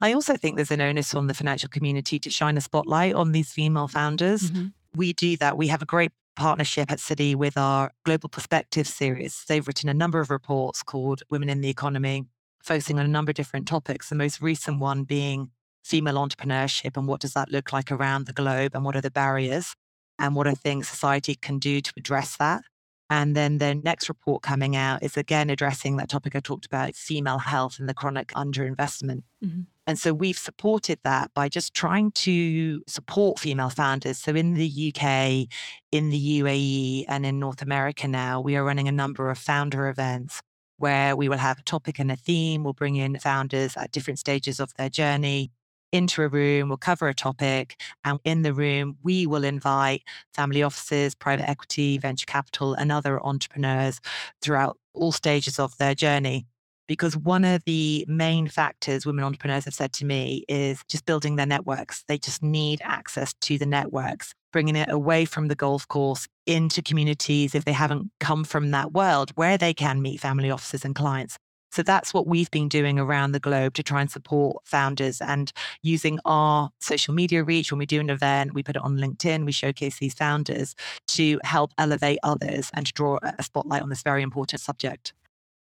[0.01, 3.33] I also think there's an onus on the financial community to shine a spotlight on
[3.33, 4.51] these female founders.
[4.51, 4.67] Mm-hmm.
[4.95, 5.57] We do that.
[5.57, 9.45] We have a great partnership at Citi with our Global Perspective series.
[9.49, 12.27] They've written a number of reports called Women in the Economy,
[12.63, 14.09] focusing on a number of different topics.
[14.09, 15.51] The most recent one being
[15.83, 19.11] female entrepreneurship and what does that look like around the globe and what are the
[19.11, 19.75] barriers
[20.19, 22.63] and what are things society can do to address that.
[23.11, 26.95] And then the next report coming out is again addressing that topic I talked about
[26.95, 29.23] female health and the chronic underinvestment.
[29.43, 29.63] Mm-hmm.
[29.89, 34.19] And so we've supported that by just trying to support female founders.
[34.19, 35.49] So in the UK,
[35.91, 39.89] in the UAE, and in North America now, we are running a number of founder
[39.89, 40.43] events
[40.77, 42.65] where we will have a topic and a theme.
[42.65, 45.53] We'll bring in founders at different stages of their journey
[45.93, 50.03] into a room, we'll cover a topic, and in the room, we will invite
[50.35, 54.01] family offices, private equity, venture capital, and other entrepreneurs
[54.43, 56.47] throughout all stages of their journey.
[56.89, 61.37] Because one of the main factors women entrepreneurs have said to me is just building
[61.37, 62.03] their networks.
[62.09, 66.83] They just need access to the networks, bringing it away from the golf course into
[66.83, 70.95] communities if they haven't come from that world where they can meet family offices and
[70.95, 71.39] clients.
[71.71, 75.53] So that's what we've been doing around the globe to try and support founders and
[75.83, 77.71] using our social media reach.
[77.71, 80.75] When we do an event, we put it on LinkedIn, we showcase these founders
[81.09, 85.13] to help elevate others and to draw a spotlight on this very important subject.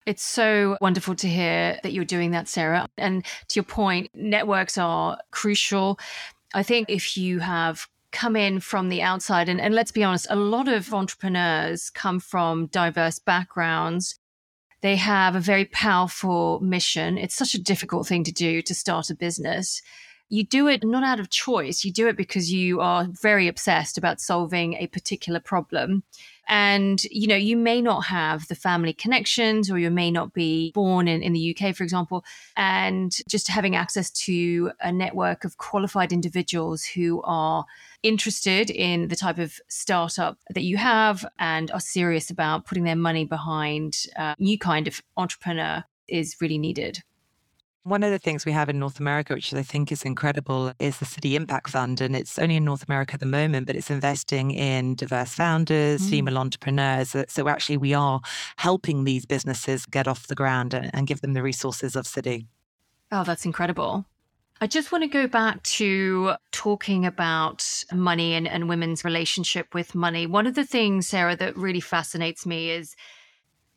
[0.06, 2.88] It's so wonderful to hear that you're doing that, Sarah.
[2.98, 5.98] And to your point, networks are crucial.
[6.52, 10.26] I think if you have come in from the outside, and, and let's be honest,
[10.30, 14.18] a lot of entrepreneurs come from diverse backgrounds
[14.84, 17.16] they have a very powerful mission.
[17.16, 19.80] It's such a difficult thing to do to start a business.
[20.28, 23.96] You do it not out of choice, you do it because you are very obsessed
[23.96, 26.02] about solving a particular problem.
[26.48, 30.72] And, you know, you may not have the family connections or you may not be
[30.72, 32.24] born in, in the UK, for example.
[32.57, 37.64] And just having access to a network of qualified individuals who are
[38.02, 42.96] interested in the type of startup that you have and are serious about putting their
[42.96, 47.02] money behind a new kind of entrepreneur is really needed.
[47.87, 50.99] One of the things we have in North America, which I think is incredible, is
[51.01, 52.01] the Citi Impact Fund.
[52.01, 56.01] And it's only in North America at the moment, but it's investing in diverse founders,
[56.01, 56.09] mm.
[56.09, 57.14] female entrepreneurs.
[57.29, 58.23] So actually, we are
[58.57, 62.47] helping these businesses get off the ground and, and give them the resources of Citi.
[63.12, 64.07] Oh, that's incredible.
[64.62, 69.94] I just want to go back to talking about money and, and women's relationship with
[69.94, 70.27] money.
[70.27, 72.97] One of the things, Sarah, that really fascinates me is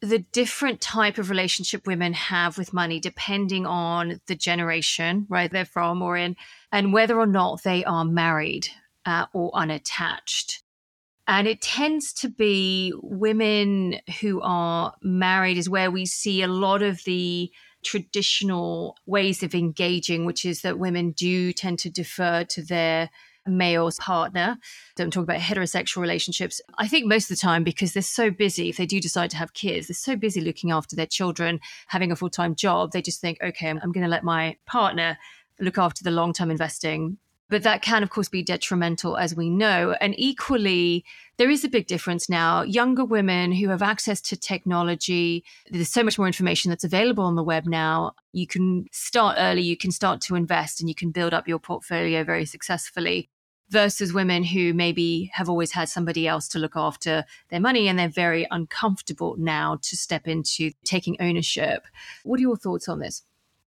[0.01, 5.65] the different type of relationship women have with money depending on the generation right they're
[5.65, 6.36] from or in
[6.71, 8.67] and whether or not they are married
[9.07, 10.63] uh, or unattached.
[11.27, 16.81] And it tends to be women who are married is where we see a lot
[16.81, 17.49] of the
[17.83, 23.10] traditional ways of engaging which is that women do tend to defer to their
[23.47, 24.57] male partner.
[24.95, 26.62] Don't talk about heterosexual relationships.
[26.77, 29.38] I think most of the time, because they're so busy, if they do decide to
[29.38, 33.01] have kids, they're so busy looking after their children, having a full time job, they
[33.01, 35.17] just think, okay, I'm, I'm going to let my partner
[35.60, 37.17] look after the long term investing.
[37.49, 39.95] But that can, of course, be detrimental, as we know.
[40.01, 41.05] And equally,
[41.38, 42.62] there is a big difference now.
[42.62, 47.36] Younger women who have access to technology, there's so much more information that's available on
[47.36, 48.13] the web now.
[48.33, 51.60] You can start early, you can start to invest, and you can build up your
[51.60, 53.29] portfolio very successfully
[53.69, 57.99] versus women who maybe have always had somebody else to look after their money and
[57.99, 61.86] they're very uncomfortable now to step into taking ownership.
[62.23, 63.23] What are your thoughts on this?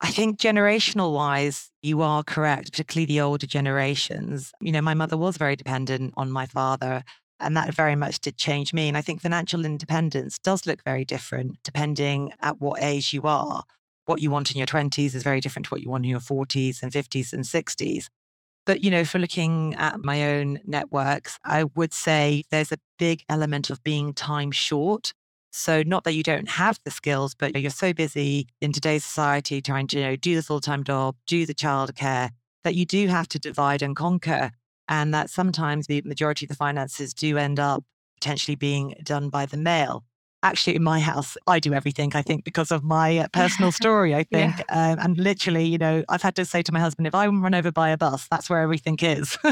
[0.00, 4.52] I think generational wise, you are correct, particularly the older generations.
[4.60, 7.04] You know, my mother was very dependent on my father,
[7.38, 8.88] and that very much did change me.
[8.88, 13.64] And I think financial independence does look very different depending at what age you are.
[14.06, 16.20] What you want in your 20s is very different to what you want in your
[16.20, 18.08] 40s and 50s and 60s.
[18.70, 23.24] But, you know, for looking at my own networks, I would say there's a big
[23.28, 25.12] element of being time short.
[25.50, 29.60] So, not that you don't have the skills, but you're so busy in today's society
[29.60, 32.30] trying to, you know, do the full time job, do the childcare,
[32.62, 34.52] that you do have to divide and conquer.
[34.86, 37.82] and that sometimes the majority of the finances do end up
[38.20, 40.04] potentially being done by the male.
[40.42, 44.14] Actually, in my house, I do everything, I think, because of my uh, personal story,
[44.14, 44.54] I think.
[44.58, 44.92] Yeah.
[44.92, 47.54] Um, and literally, you know, I've had to say to my husband, if I'm run
[47.54, 49.36] over by a bus, that's where everything is.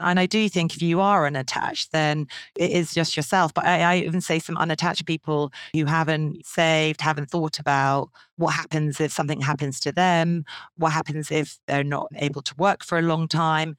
[0.00, 3.52] And I do think if you are unattached, then it is just yourself.
[3.52, 8.50] But I, I, even say some unattached people who haven't saved, haven't thought about what
[8.50, 10.44] happens if something happens to them,
[10.76, 13.76] what happens if they're not able to work for a long time.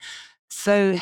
[0.49, 0.97] So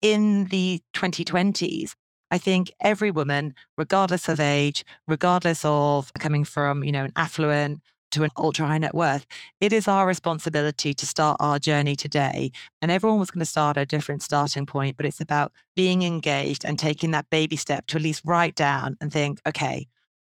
[0.00, 1.94] in the 2020s,
[2.32, 7.82] I think every woman, regardless of age, regardless of coming from, you know, an affluent
[8.12, 9.26] to an ultra high net worth,
[9.60, 12.50] it is our responsibility to start our journey today.
[12.80, 16.02] And everyone was going to start at a different starting point, but it's about being
[16.02, 19.86] engaged and taking that baby step to at least write down and think, okay,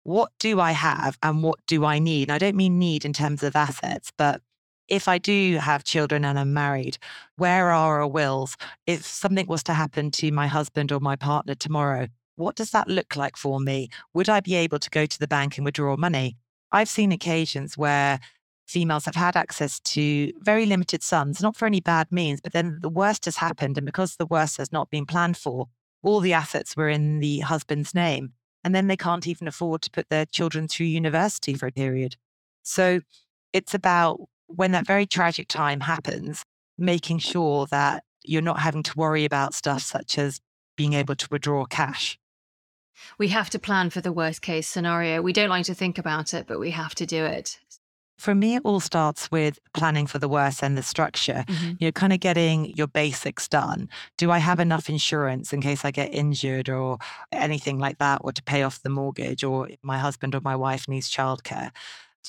[0.04, 2.30] what do I have and what do I need?
[2.30, 4.42] And I don't mean need in terms of assets, but
[4.88, 6.98] if I do have children and I'm married,
[7.36, 8.58] where are our wills?
[8.86, 12.88] If something was to happen to my husband or my partner tomorrow, what does that
[12.88, 13.90] look like for me?
[14.14, 16.38] Would I be able to go to the bank and withdraw money?
[16.72, 18.20] I've seen occasions where
[18.68, 22.80] females have had access to very limited sums, not for any bad means, but then
[22.82, 23.78] the worst has happened.
[23.78, 25.68] And because the worst has not been planned for,
[26.04, 28.34] all the assets were in the husband's name.
[28.64, 32.18] And then they can't even afford to put their children through university for a period.
[32.64, 33.00] So
[33.54, 36.44] it's about when that very tragic time happens,
[36.78, 40.40] making sure that you're not having to worry about stuff such as
[40.76, 42.20] being able to withdraw cash
[43.18, 45.22] we have to plan for the worst case scenario.
[45.22, 47.60] We don't like to think about it, but we have to do it.
[48.18, 51.46] For me, it all starts with planning for the worst and the structure.
[51.48, 51.74] Mm-hmm.
[51.80, 53.90] You're kind of getting your basics done.
[54.18, 56.98] Do I have enough insurance in case I get injured or
[57.32, 60.88] anything like that, or to pay off the mortgage, or my husband or my wife
[60.88, 61.70] needs childcare?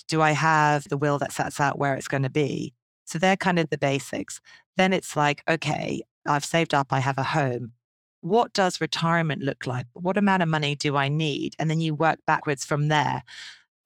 [0.06, 2.74] Do I have the will that sets out where it's going to be?
[3.04, 4.40] So they're kind of the basics.
[4.76, 7.72] Then it's like, okay, I've saved up, I have a home
[8.20, 9.86] what does retirement look like?
[9.92, 11.54] What amount of money do I need?
[11.58, 13.22] And then you work backwards from there.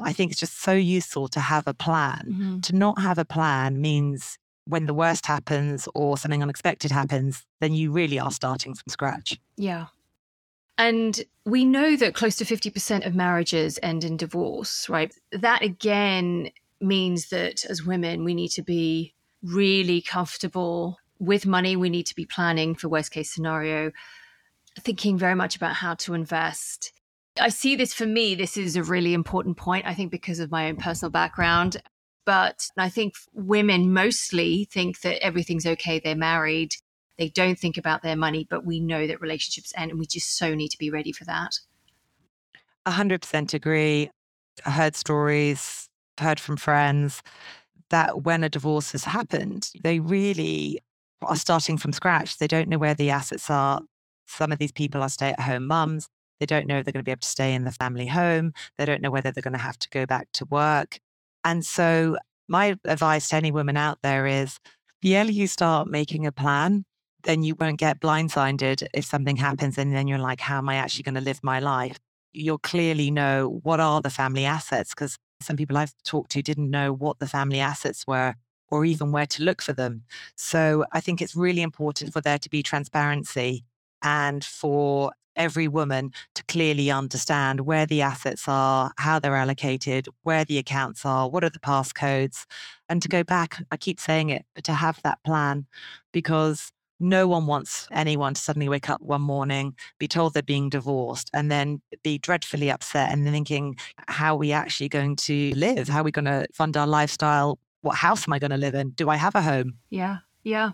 [0.00, 2.26] I think it's just so useful to have a plan.
[2.28, 2.60] Mm-hmm.
[2.60, 7.74] To not have a plan means when the worst happens or something unexpected happens, then
[7.74, 9.38] you really are starting from scratch.
[9.56, 9.86] Yeah.
[10.78, 15.14] And we know that close to 50% of marriages end in divorce, right?
[15.30, 16.50] That again
[16.80, 21.76] means that as women, we need to be really comfortable with money.
[21.76, 23.92] We need to be planning for worst case scenario
[24.80, 26.92] thinking very much about how to invest.
[27.40, 30.50] I see this for me, this is a really important point, I think, because of
[30.50, 31.82] my own personal background.
[32.24, 36.74] But I think women mostly think that everything's okay, they're married,
[37.22, 40.36] they don't think about their money, but we know that relationships end and we just
[40.36, 41.60] so need to be ready for that.
[42.84, 44.10] 100% agree.
[44.66, 47.22] I heard stories, heard from friends
[47.90, 50.80] that when a divorce has happened, they really
[51.22, 52.38] are starting from scratch.
[52.38, 53.82] They don't know where the assets are.
[54.26, 56.08] Some of these people are stay at home mums.
[56.40, 58.52] They don't know if they're going to be able to stay in the family home.
[58.78, 60.98] They don't know whether they're going to have to go back to work.
[61.44, 62.16] And so,
[62.48, 64.58] my advice to any woman out there is
[65.02, 66.84] the earlier you start making a plan,
[67.24, 69.40] then you won't get blindsided if something mm.
[69.40, 69.78] happens.
[69.78, 71.98] And then you're like, how am I actually going to live my life?
[72.32, 76.70] You'll clearly know what are the family assets because some people I've talked to didn't
[76.70, 78.34] know what the family assets were
[78.70, 80.02] or even where to look for them.
[80.34, 83.64] So I think it's really important for there to be transparency
[84.02, 90.44] and for every woman to clearly understand where the assets are, how they're allocated, where
[90.44, 92.44] the accounts are, what are the passcodes,
[92.88, 93.62] and to go back.
[93.70, 95.66] I keep saying it, but to have that plan
[96.12, 96.72] because
[97.02, 101.30] no one wants anyone to suddenly wake up one morning, be told they're being divorced,
[101.34, 103.76] and then be dreadfully upset and thinking,
[104.08, 105.88] how are we actually going to live?
[105.88, 107.58] How are we going to fund our lifestyle?
[107.82, 108.90] What house am I going to live in?
[108.90, 109.74] Do I have a home?
[109.90, 110.18] Yeah.
[110.44, 110.70] Yeah.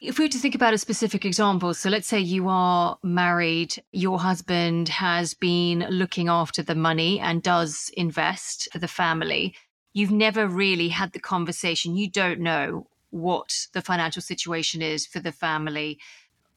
[0.00, 3.82] If we were to think about a specific example, so let's say you are married,
[3.90, 9.56] your husband has been looking after the money and does invest for the family.
[9.92, 11.96] You've never really had the conversation.
[11.96, 15.98] You don't know what the financial situation is for the family,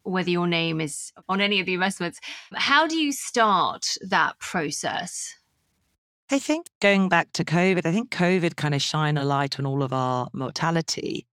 [0.03, 2.19] whether your name is on any of the investments.
[2.53, 5.35] How do you start that process?
[6.29, 9.65] I think going back to COVID, I think COVID kind of shine a light on
[9.65, 11.27] all of our mortality.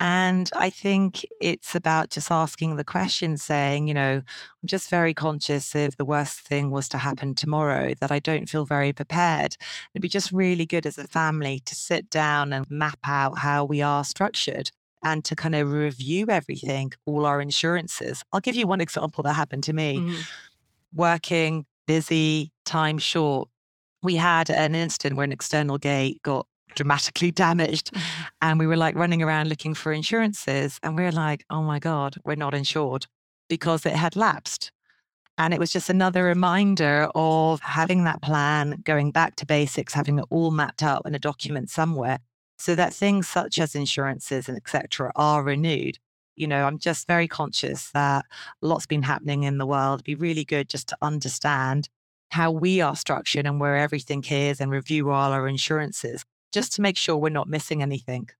[0.00, 5.14] And I think it's about just asking the question, saying, you know, I'm just very
[5.14, 9.56] conscious if the worst thing was to happen tomorrow, that I don't feel very prepared.
[9.94, 13.64] It'd be just really good as a family to sit down and map out how
[13.64, 14.70] we are structured
[15.04, 18.24] and to kind of review everything, all our insurances.
[18.32, 19.98] I'll give you one example that happened to me.
[19.98, 20.20] Mm-hmm.
[20.94, 23.48] Working, busy, time short.
[24.02, 27.92] We had an incident where an external gate got dramatically damaged.
[27.92, 28.22] Mm-hmm.
[28.42, 30.78] And we were like running around looking for insurances.
[30.82, 33.06] And we were like, oh my God, we're not insured
[33.48, 34.70] because it had lapsed.
[35.36, 40.18] And it was just another reminder of having that plan, going back to basics, having
[40.20, 42.20] it all mapped out in a document somewhere
[42.56, 45.98] so that things such as insurances and etc are renewed.
[46.36, 48.26] You know, I'm just very conscious that
[48.62, 50.00] lots been happening in the world.
[50.00, 51.88] It'd be really good just to understand
[52.30, 56.24] how we are structured and where everything is and review all our insurances
[56.54, 58.30] just to make sure we're not missing anything.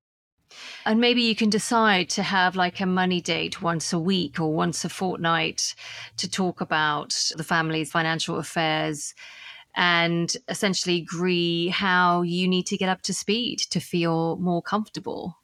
[0.87, 4.55] And maybe you can decide to have like a money date once a week or
[4.55, 5.75] once a fortnight
[6.19, 9.15] to talk about the family's financial affairs
[9.77, 15.37] and essentially agree how you need to get up to speed to feel more comfortable.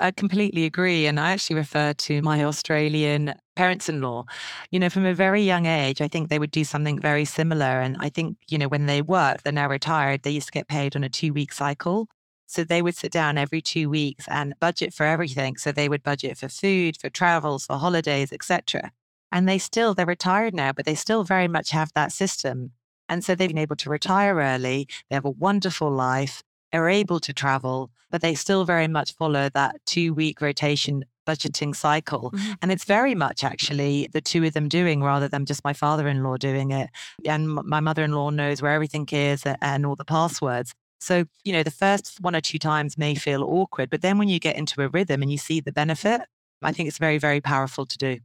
[0.00, 1.06] I completely agree.
[1.06, 4.24] And I actually refer to my Australian parents in law.
[4.70, 7.80] You know, from a very young age, I think they would do something very similar.
[7.80, 10.68] And I think, you know, when they work, they're now retired, they used to get
[10.68, 12.08] paid on a two week cycle.
[12.46, 15.56] So they would sit down every two weeks and budget for everything.
[15.56, 18.92] So they would budget for food, for travels, for holidays, etc.
[19.30, 22.72] And they still, they're retired now, but they still very much have that system.
[23.08, 24.86] And so they've been able to retire early.
[25.08, 29.48] They have a wonderful life are able to travel, but they still very much follow
[29.50, 32.30] that two week rotation budgeting cycle.
[32.32, 32.52] Mm-hmm.
[32.62, 36.08] And it's very much actually the two of them doing rather than just my father
[36.08, 36.90] in law doing it.
[37.24, 40.74] And my mother in law knows where everything is and all the passwords.
[41.00, 44.28] So, you know, the first one or two times may feel awkward, but then when
[44.28, 46.22] you get into a rhythm and you see the benefit,
[46.62, 48.18] I think it's very, very powerful to do.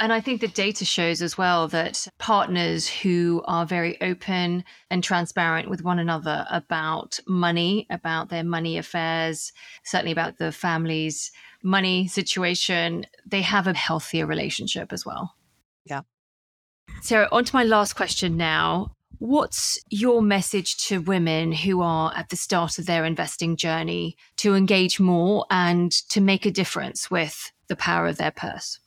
[0.00, 5.04] And I think the data shows as well that partners who are very open and
[5.04, 9.52] transparent with one another about money, about their money affairs,
[9.84, 11.30] certainly about the family's
[11.62, 15.34] money situation, they have a healthier relationship as well.
[15.84, 16.00] Yeah.
[17.02, 18.96] So, on to my last question now.
[19.18, 24.54] What's your message to women who are at the start of their investing journey to
[24.54, 28.80] engage more and to make a difference with the power of their purse?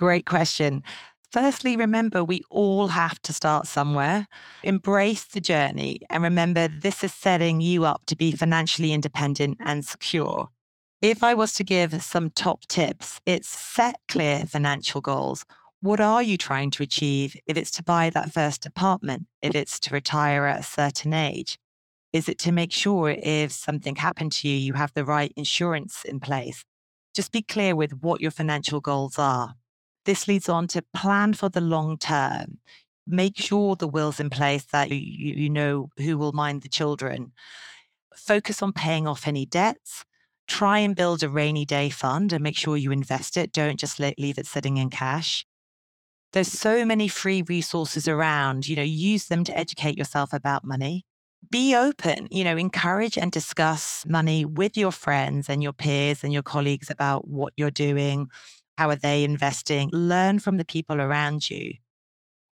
[0.00, 0.82] Great question.
[1.30, 4.28] Firstly, remember we all have to start somewhere.
[4.62, 9.84] Embrace the journey and remember this is setting you up to be financially independent and
[9.84, 10.48] secure.
[11.02, 15.44] If I was to give some top tips, it's set clear financial goals.
[15.82, 17.36] What are you trying to achieve?
[17.44, 21.58] If it's to buy that first apartment, if it's to retire at a certain age,
[22.14, 26.06] is it to make sure if something happened to you, you have the right insurance
[26.06, 26.64] in place?
[27.14, 29.56] Just be clear with what your financial goals are.
[30.04, 32.58] This leads on to plan for the long term.
[33.06, 37.32] Make sure the will's in place that you, you know who will mind the children.
[38.16, 40.04] Focus on paying off any debts.
[40.46, 43.52] Try and build a rainy day fund and make sure you invest it.
[43.52, 45.46] Don't just leave it sitting in cash.
[46.32, 51.04] There's so many free resources around, you know, use them to educate yourself about money
[51.48, 56.32] be open, you know, encourage and discuss money with your friends and your peers and
[56.32, 58.28] your colleagues about what you're doing,
[58.80, 59.90] how are they investing?
[59.92, 61.74] Learn from the people around you.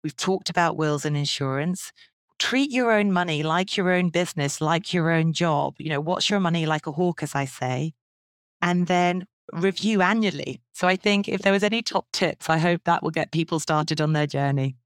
[0.03, 1.91] We've talked about wills and insurance.
[2.39, 5.75] Treat your own money like your own business, like your own job.
[5.77, 7.93] You know, watch your money like a hawk, as I say,
[8.59, 10.61] and then review annually.
[10.73, 13.59] So I think if there was any top tips, I hope that will get people
[13.59, 14.77] started on their journey.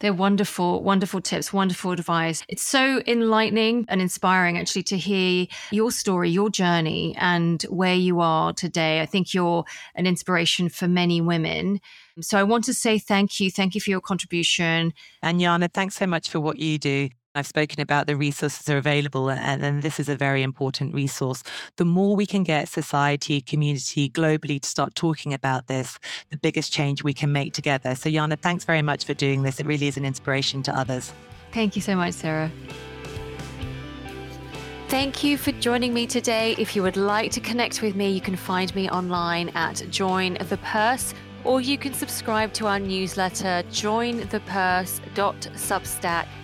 [0.00, 2.42] They're wonderful, wonderful tips, wonderful advice.
[2.48, 8.20] It's so enlightening and inspiring actually to hear your story, your journey, and where you
[8.20, 9.00] are today.
[9.00, 9.64] I think you're
[9.94, 11.80] an inspiration for many women.
[12.20, 13.50] So I want to say thank you.
[13.50, 14.92] Thank you for your contribution.
[15.22, 17.08] And Jana, thanks so much for what you do.
[17.36, 21.42] I've spoken about the resources are available, and, and this is a very important resource.
[21.76, 25.98] The more we can get society, community, globally to start talking about this,
[26.30, 27.96] the biggest change we can make together.
[27.96, 29.58] So, Jana, thanks very much for doing this.
[29.58, 31.12] It really is an inspiration to others.
[31.50, 32.52] Thank you so much, Sarah.
[34.86, 36.54] Thank you for joining me today.
[36.56, 40.34] If you would like to connect with me, you can find me online at Join
[40.34, 46.43] the Purse or you can subscribe to our newsletter, jointhepurse.substack.com